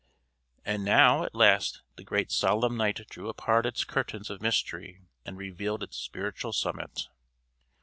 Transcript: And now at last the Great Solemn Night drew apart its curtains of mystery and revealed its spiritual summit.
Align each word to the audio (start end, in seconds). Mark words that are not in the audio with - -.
And 0.65 0.83
now 0.83 1.23
at 1.25 1.35
last 1.35 1.83
the 1.95 2.03
Great 2.03 2.31
Solemn 2.31 2.75
Night 2.75 3.07
drew 3.11 3.29
apart 3.29 3.67
its 3.67 3.83
curtains 3.83 4.31
of 4.31 4.41
mystery 4.41 5.03
and 5.27 5.37
revealed 5.37 5.83
its 5.83 5.97
spiritual 5.97 6.53
summit. 6.53 7.07